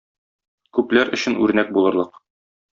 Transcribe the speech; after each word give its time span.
Күпләр 0.77 1.13
өчен 1.19 1.37
үрнәк 1.45 1.73
булырлык. 1.79 2.21